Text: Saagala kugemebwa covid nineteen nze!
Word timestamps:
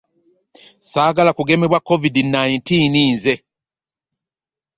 Saagala 0.91 1.31
kugemebwa 1.37 1.79
covid 1.89 2.15
nineteen 2.33 2.95
nze! 3.15 3.35